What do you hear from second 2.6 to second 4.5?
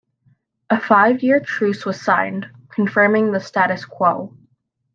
confirming the status quo.